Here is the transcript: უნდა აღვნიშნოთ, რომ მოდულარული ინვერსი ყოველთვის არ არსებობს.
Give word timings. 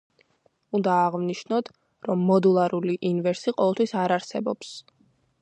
უნდა 0.77 0.95
აღვნიშნოთ, 1.01 1.69
რომ 2.11 2.23
მოდულარული 2.31 2.97
ინვერსი 3.11 3.55
ყოველთვის 3.59 3.95
არ 4.07 4.17
არსებობს. 4.19 4.75